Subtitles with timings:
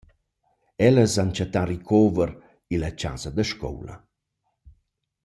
[0.87, 2.29] Ellas han chattà ricover
[2.73, 3.95] illa chasa da scoula.